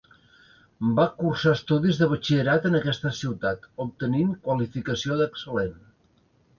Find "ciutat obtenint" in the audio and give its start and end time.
3.21-4.35